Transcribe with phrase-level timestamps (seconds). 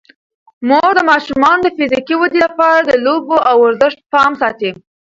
[0.67, 4.71] مور د ماشومانو د فزیکي ودې لپاره د لوبو او ورزش پام ساتي.